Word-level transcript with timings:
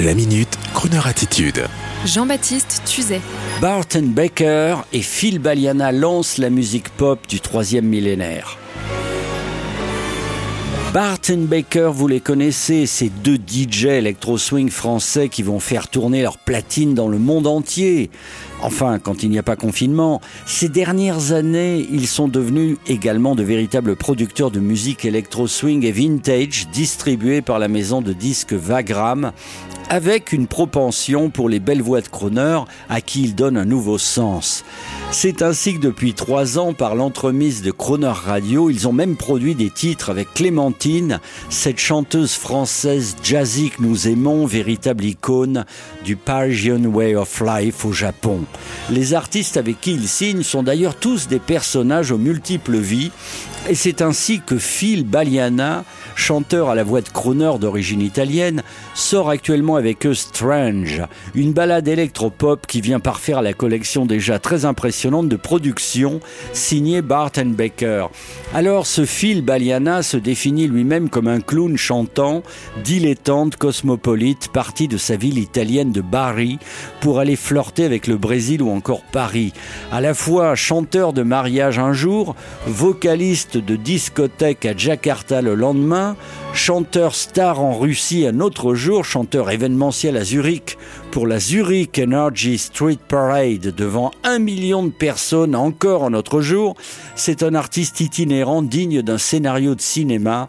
La 0.00 0.14
minute, 0.14 0.48
Kroneur 0.72 1.06
attitude. 1.06 1.66
Jean-Baptiste 2.06 2.80
Tuzet. 2.86 3.20
Barton 3.60 4.04
Baker 4.06 4.76
et 4.94 5.02
Phil 5.02 5.38
Baliana 5.38 5.92
lancent 5.92 6.38
la 6.38 6.48
musique 6.48 6.88
pop 6.88 7.20
du 7.28 7.40
troisième 7.40 7.84
millénaire. 7.84 8.56
Barton 10.94 11.46
Baker, 11.46 11.90
vous 11.92 12.08
les 12.08 12.20
connaissez, 12.20 12.86
ces 12.86 13.10
deux 13.10 13.36
DJ 13.36 13.84
électro-swing 13.86 14.70
français 14.70 15.28
qui 15.28 15.42
vont 15.42 15.60
faire 15.60 15.88
tourner 15.88 16.22
leur 16.22 16.38
platine 16.38 16.94
dans 16.94 17.08
le 17.08 17.18
monde 17.18 17.46
entier. 17.46 18.10
Enfin, 18.62 19.00
quand 19.00 19.24
il 19.24 19.30
n'y 19.30 19.38
a 19.38 19.42
pas 19.42 19.56
confinement. 19.56 20.20
Ces 20.46 20.68
dernières 20.68 21.32
années, 21.32 21.86
ils 21.90 22.06
sont 22.06 22.28
devenus 22.28 22.76
également 22.86 23.34
de 23.34 23.42
véritables 23.42 23.96
producteurs 23.96 24.52
de 24.52 24.60
musique 24.60 25.04
électro-swing 25.04 25.84
et 25.84 25.90
vintage 25.90 26.68
distribués 26.72 27.42
par 27.42 27.58
la 27.58 27.68
maison 27.68 28.02
de 28.02 28.12
disques 28.12 28.52
Vagram 28.52 29.32
avec 29.92 30.32
une 30.32 30.46
propension 30.46 31.28
pour 31.28 31.48
les 31.48 31.60
belles 31.60 31.82
voix 31.82 32.00
de 32.00 32.08
Croner 32.08 32.60
à 32.88 33.00
qui 33.02 33.24
il 33.24 33.34
donne 33.34 33.58
un 33.58 33.66
nouveau 33.66 33.98
sens. 33.98 34.64
C'est 35.10 35.42
ainsi 35.42 35.74
que 35.74 35.80
depuis 35.80 36.14
trois 36.14 36.58
ans, 36.58 36.72
par 36.72 36.94
l'entremise 36.94 37.60
de 37.60 37.70
Croner 37.70 38.06
Radio, 38.06 38.70
ils 38.70 38.88
ont 38.88 38.92
même 38.92 39.16
produit 39.16 39.54
des 39.54 39.68
titres 39.68 40.08
avec 40.08 40.32
Clémentine, 40.32 41.20
cette 41.50 41.78
chanteuse 41.78 42.32
française 42.32 43.16
jazzy 43.22 43.68
que 43.68 43.82
nous 43.82 44.08
aimons, 44.08 44.46
véritable 44.46 45.04
icône 45.04 45.66
du 46.04 46.16
Parisian 46.16 46.84
Way 46.84 47.16
of 47.16 47.42
Life 47.44 47.84
au 47.84 47.92
Japon. 47.92 48.40
Les 48.90 49.14
artistes 49.14 49.56
avec 49.56 49.80
qui 49.80 49.92
ils 49.92 50.08
signent 50.08 50.42
sont 50.42 50.62
d'ailleurs 50.62 50.96
tous 50.96 51.28
des 51.28 51.38
personnages 51.38 52.10
aux 52.10 52.18
multiples 52.18 52.76
vies, 52.76 53.10
et 53.68 53.74
c'est 53.74 54.02
ainsi 54.02 54.40
que 54.44 54.58
Phil 54.58 55.04
Baliana, 55.04 55.84
chanteur 56.16 56.68
à 56.68 56.74
la 56.74 56.82
voix 56.82 57.00
de 57.00 57.08
crooner 57.08 57.52
d'origine 57.60 58.00
italienne, 58.00 58.62
sort 58.94 59.30
actuellement 59.30 59.76
avec 59.76 60.04
eux 60.04 60.14
Strange, 60.14 61.02
une 61.34 61.52
balade 61.52 61.86
électropop 61.86 62.66
qui 62.66 62.80
vient 62.80 63.00
parfaire 63.00 63.40
la 63.40 63.52
collection 63.52 64.04
déjà 64.04 64.38
très 64.38 64.64
impressionnante 64.64 65.28
de 65.28 65.36
productions 65.36 66.20
signée 66.52 67.02
Bart 67.02 67.30
Baker. 67.44 68.06
Alors 68.52 68.86
ce 68.86 69.04
Phil 69.04 69.42
Baliana 69.42 70.02
se 70.02 70.16
définit 70.16 70.66
lui-même 70.66 71.08
comme 71.08 71.28
un 71.28 71.40
clown 71.40 71.76
chantant, 71.76 72.42
dilettante, 72.84 73.56
cosmopolite, 73.56 74.48
parti 74.52 74.88
de 74.88 74.96
sa 74.96 75.16
ville 75.16 75.38
italienne 75.38 75.92
de 75.92 76.00
Bari 76.00 76.58
pour 77.00 77.20
aller 77.20 77.36
flirter 77.36 77.84
avec 77.84 78.06
le 78.06 78.16
Brésil 78.16 78.41
ou 78.60 78.70
encore 78.70 79.02
Paris. 79.02 79.52
À 79.92 80.00
la 80.00 80.14
fois 80.14 80.54
chanteur 80.54 81.12
de 81.12 81.22
mariage 81.22 81.78
un 81.78 81.92
jour, 81.92 82.34
vocaliste 82.66 83.56
de 83.56 83.76
discothèque 83.76 84.66
à 84.66 84.76
Jakarta 84.76 85.42
le 85.42 85.54
lendemain, 85.54 86.16
chanteur 86.52 87.14
star 87.14 87.60
en 87.60 87.78
Russie 87.78 88.26
un 88.26 88.40
autre 88.40 88.74
jour, 88.74 89.04
chanteur 89.04 89.50
événementiel 89.50 90.16
à 90.16 90.24
Zurich 90.24 90.76
pour 91.12 91.26
la 91.26 91.38
Zurich 91.38 91.98
Energy 91.98 92.56
Street 92.56 92.98
Parade 93.06 93.74
devant 93.76 94.12
un 94.24 94.38
million 94.38 94.82
de 94.82 94.90
personnes 94.90 95.54
encore 95.54 96.04
en 96.04 96.14
autre 96.14 96.40
jour. 96.40 96.74
C'est 97.16 97.42
un 97.42 97.54
artiste 97.54 98.00
itinérant 98.00 98.62
digne 98.62 99.02
d'un 99.02 99.18
scénario 99.18 99.74
de 99.74 99.82
cinéma 99.82 100.48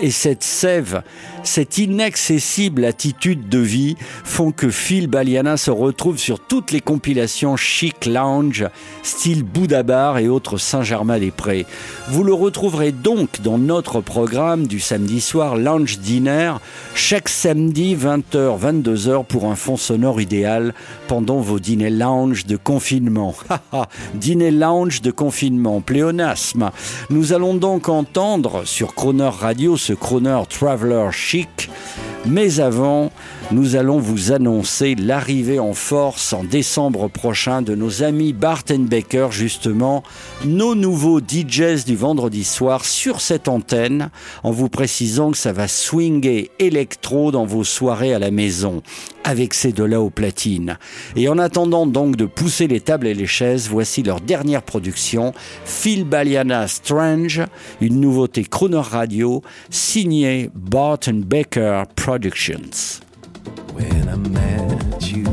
et 0.00 0.10
cette 0.10 0.42
sève, 0.42 1.02
cette 1.44 1.78
inaccessible 1.78 2.84
attitude 2.84 3.48
de 3.48 3.58
vie 3.58 3.96
font 4.24 4.50
que 4.50 4.68
Phil 4.68 5.06
Baliana 5.06 5.56
se 5.56 5.70
retrouve 5.70 6.18
sur 6.18 6.40
toutes 6.40 6.72
les 6.72 6.80
compilations 6.80 7.56
chic 7.56 8.06
lounge, 8.06 8.66
style 9.04 9.44
Bouddha 9.44 9.84
Bar 9.84 10.18
et 10.18 10.28
autres 10.28 10.58
Saint-Germain-des-Prés. 10.58 11.66
Vous 12.08 12.24
le 12.24 12.34
retrouverez 12.34 12.90
donc 12.90 13.40
dans 13.40 13.58
notre 13.58 14.00
programme 14.00 14.66
du 14.66 14.80
samedi 14.80 15.20
soir 15.20 15.56
Lounge 15.56 15.98
Dinner, 15.98 16.54
chaque 16.94 17.28
samedi 17.28 17.94
20h, 17.94 18.58
22h 18.60 19.24
pour 19.24 19.46
un 19.46 19.56
fond 19.56 19.76
sonore 19.76 20.03
idéal 20.18 20.74
pendant 21.08 21.40
vos 21.40 21.58
dîners 21.58 21.90
lounge 21.90 22.46
de 22.46 22.56
confinement. 22.56 23.34
Dîner 24.14 24.50
lounge 24.50 25.02
de 25.02 25.10
confinement, 25.10 25.80
pléonasme. 25.80 26.70
Nous 27.10 27.32
allons 27.32 27.54
donc 27.54 27.88
entendre 27.88 28.64
sur 28.64 28.94
Croner 28.94 29.30
Radio 29.30 29.76
ce 29.76 29.92
Croner 29.92 30.40
Traveler 30.48 31.08
Chic. 31.12 31.70
Mais 32.26 32.58
avant, 32.58 33.12
nous 33.50 33.76
allons 33.76 33.98
vous 33.98 34.32
annoncer 34.32 34.94
l'arrivée 34.94 35.58
en 35.58 35.74
force 35.74 36.32
en 36.32 36.42
décembre 36.42 37.08
prochain 37.08 37.60
de 37.60 37.74
nos 37.74 38.02
amis 38.02 38.32
Barton 38.32 38.86
Baker, 38.90 39.28
justement, 39.30 40.02
nos 40.46 40.74
nouveaux 40.74 41.20
DJs 41.20 41.84
du 41.84 41.96
vendredi 41.96 42.44
soir 42.44 42.86
sur 42.86 43.20
cette 43.20 43.46
antenne, 43.46 44.08
en 44.42 44.52
vous 44.52 44.70
précisant 44.70 45.32
que 45.32 45.36
ça 45.36 45.52
va 45.52 45.68
swinger 45.68 46.50
électro 46.58 47.30
dans 47.30 47.44
vos 47.44 47.62
soirées 47.64 48.14
à 48.14 48.18
la 48.18 48.30
maison, 48.30 48.82
avec 49.22 49.52
ces 49.52 49.72
deux-là 49.72 50.00
aux 50.00 50.08
platines. 50.08 50.78
Et 51.16 51.28
en 51.28 51.38
attendant 51.38 51.86
donc 51.86 52.16
de 52.16 52.24
pousser 52.24 52.68
les 52.68 52.80
tables 52.80 53.06
et 53.06 53.14
les 53.14 53.26
chaises, 53.26 53.68
voici 53.68 54.02
leur 54.02 54.22
dernière 54.22 54.62
production, 54.62 55.34
Phil 55.66 56.04
Baliana 56.04 56.68
Strange, 56.68 57.42
une 57.82 58.00
nouveauté 58.00 58.44
Crooner 58.44 58.80
Radio, 58.80 59.42
signée 59.68 60.48
Barton 60.54 61.22
Baker 61.22 61.82
Productions. 62.14 63.00
When 63.72 64.08
I 64.08 64.14
met 64.14 65.10
you, 65.10 65.26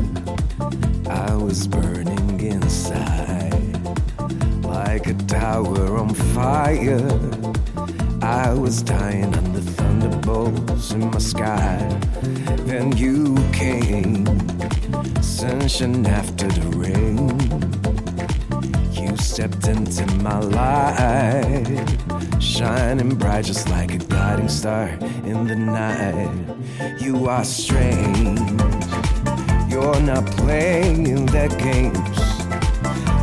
I 1.08 1.32
was 1.36 1.68
burning 1.68 2.40
inside 2.40 3.80
like 4.64 5.06
a 5.06 5.14
tower 5.14 5.96
on 5.96 6.12
fire. 6.34 7.08
I 8.20 8.52
was 8.52 8.82
dying 8.82 9.32
under 9.32 9.60
thunderbolts 9.60 10.90
in 10.90 11.08
my 11.08 11.18
sky. 11.18 11.78
Then 12.66 12.96
you 12.96 13.36
came, 13.52 14.26
sunshine 15.22 16.04
after 16.04 16.48
the 16.48 16.66
rain. 16.76 17.81
Stepped 19.22 19.66
into 19.66 20.04
my 20.16 20.38
life, 20.40 22.40
shining 22.40 23.14
bright 23.14 23.46
just 23.46 23.68
like 23.70 23.94
a 23.94 23.98
guiding 23.98 24.48
star 24.48 24.88
in 25.24 25.46
the 25.46 25.56
night. 25.56 26.30
You 27.00 27.28
are 27.28 27.44
strange, 27.44 28.38
you're 29.70 30.00
not 30.02 30.26
playing 30.36 31.24
their 31.26 31.48
games. 31.48 32.18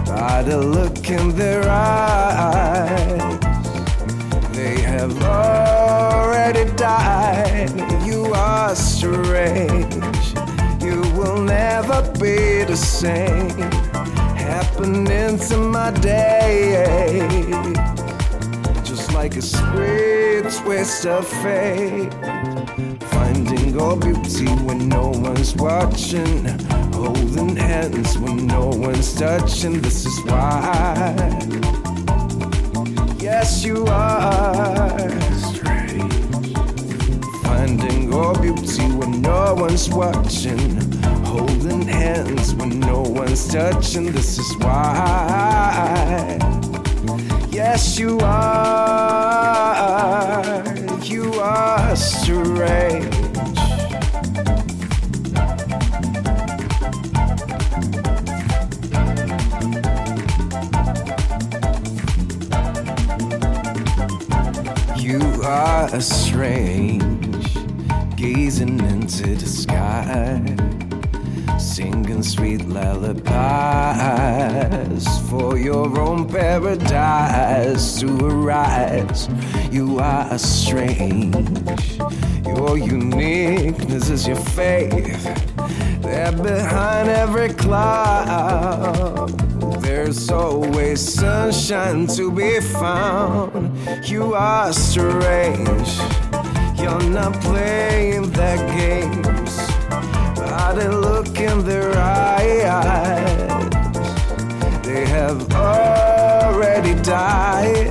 By 0.07 0.41
the 0.43 0.57
look 0.57 1.09
in 1.09 1.35
their 1.35 1.69
eyes, 1.69 3.39
they 4.53 4.81
have 4.81 5.21
already 5.21 6.65
died. 6.75 7.69
You 8.03 8.33
are 8.33 8.75
strange, 8.75 9.93
you 10.81 11.01
will 11.15 11.43
never 11.43 12.01
be 12.13 12.63
the 12.63 12.75
same 12.75 13.69
happening 14.79 15.37
to 15.37 15.57
my 15.57 15.91
day. 15.91 16.83
Just 18.83 19.13
like 19.13 19.35
a 19.35 19.41
sweet 19.41 20.43
twist 20.61 21.05
of 21.05 21.27
fate. 21.27 22.13
Finding 23.11 23.79
all 23.79 23.97
beauty 23.97 24.47
when 24.65 24.87
no 24.87 25.09
one's 25.09 25.53
watching. 25.55 26.45
Holding 26.93 27.57
hands 27.57 28.17
when 28.17 28.47
no 28.47 28.67
one's 28.67 29.13
touching. 29.15 29.81
This 29.81 30.05
is 30.05 30.17
why. 30.25 31.15
Yes, 33.19 33.65
you 33.65 33.85
are. 33.87 35.09
Finding 37.43 38.13
all 38.13 38.39
beauty 38.39 38.85
when 38.97 39.21
no 39.21 39.55
one's 39.55 39.89
watching 39.89 40.98
holding 41.29 41.83
hands 41.83 42.55
when 42.55 42.79
no 42.79 43.01
one's 43.01 43.47
touching. 43.47 44.11
This 44.11 44.39
is 44.39 44.57
why. 44.57 46.37
Yes, 47.51 47.99
you 47.99 48.17
are. 48.21 49.43
You 51.03 51.33
are 51.33 51.95
strange. 51.95 53.15
You 64.97 65.21
are 65.43 66.01
strange, 66.01 67.53
gazing 68.15 68.79
into 68.79 69.35
the 69.35 69.45
sky 69.45 70.78
singing 71.79 72.21
sweet 72.21 72.67
lullabies 72.67 73.23
for 75.29 75.57
your 75.57 75.97
own 75.97 76.27
paradise 76.27 78.01
to 78.01 78.07
arise. 78.25 79.29
You 79.71 79.97
are 79.99 80.37
strange, 80.37 81.97
your 82.45 82.77
uniqueness 82.77 84.09
is 84.09 84.27
your 84.27 84.41
faith. 84.57 85.23
There 86.01 86.33
behind 86.33 87.07
every 87.07 87.53
cloud, 87.53 89.29
there's 89.81 90.29
always 90.29 90.99
sunshine 90.99 92.07
to 92.07 92.29
be 92.29 92.59
found. 92.59 93.55
You 94.05 94.33
are 94.33 94.73
strange, 94.73 95.91
you're 96.77 97.09
not 97.09 97.39
playing 97.39 98.31
that 98.31 98.59
games 98.77 99.29
By 100.49 100.73
the 100.73 100.89
look 100.89 101.39
in 101.39 101.63
their 101.63 101.95
eyes, 101.95 102.55
they 104.83 105.05
have 105.05 105.53
already 105.53 106.95
died. 107.03 107.89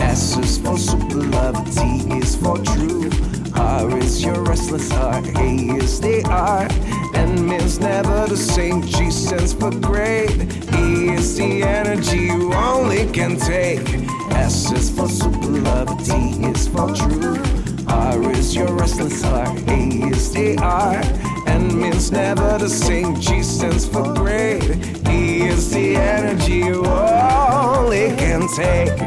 S 0.00 0.36
is 0.36 0.58
for 0.58 0.76
super 0.76 1.22
love, 1.36 1.56
T 1.72 1.80
is 2.18 2.34
for 2.34 2.58
true. 2.58 3.10
R 3.54 3.98
is 3.98 4.24
your 4.24 4.42
restless 4.42 4.90
heart, 4.90 5.26
A 5.36 5.48
is 5.78 6.00
they 6.00 6.22
are. 6.24 6.66
N 7.14 7.48
means 7.48 7.78
never 7.78 8.26
the 8.26 8.36
same, 8.36 8.82
G 8.82 9.10
stands 9.10 9.52
for 9.52 9.70
great. 9.70 10.30
E 10.74 11.10
is 11.10 11.36
the 11.36 11.62
energy 11.62 12.18
you 12.18 12.52
only 12.52 13.06
can 13.12 13.36
take. 13.36 13.88
S 14.32 14.72
is 14.72 14.90
for 14.90 15.08
super 15.08 15.46
love, 15.46 15.88
T 16.04 16.12
is 16.46 16.66
for 16.66 16.92
true. 16.94 17.57
R 18.24 18.32
is 18.32 18.54
your 18.54 18.72
restless 18.74 19.22
heart, 19.22 19.56
A 19.68 19.78
is 20.10 20.32
they 20.32 20.56
are. 20.56 21.00
N 21.46 21.80
means 21.80 22.10
never 22.10 22.58
the 22.58 22.68
same, 22.68 23.20
G 23.20 23.42
stands 23.42 23.86
for 23.86 24.12
great. 24.14 24.62
E 25.08 25.46
is 25.46 25.70
the 25.70 25.96
energy 25.96 26.54
you 26.54 26.84
only 26.84 28.08
can 28.16 28.48
take. 28.56 28.98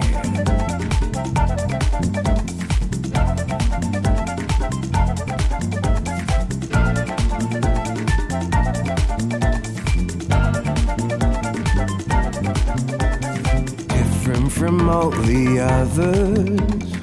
different 13.90 14.52
from 14.52 14.90
all 14.90 15.10
the 15.10 15.60
others. 15.60 17.00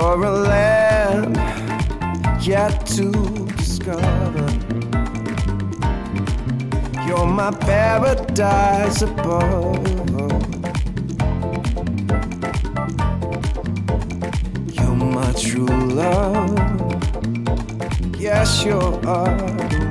You're 0.00 0.24
a 0.24 0.30
land 0.30 1.36
yet 2.42 2.86
to 2.96 3.12
discover. 3.54 4.48
You're 7.06 7.26
my 7.26 7.50
paradise 7.50 9.02
above. 9.02 9.86
You're 14.72 14.96
my 14.96 15.32
true 15.32 15.66
love. 15.66 16.56
Yes, 18.18 18.64
you're 18.64 18.80
the 19.02 19.89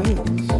others. 0.00 0.59